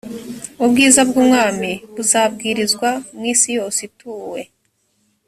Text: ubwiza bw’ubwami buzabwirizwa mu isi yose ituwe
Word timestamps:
ubwiza 0.63 1.01
bw’ubwami 1.09 1.71
buzabwirizwa 1.95 2.89
mu 3.15 3.23
isi 3.33 3.49
yose 3.57 3.79
ituwe 3.89 4.41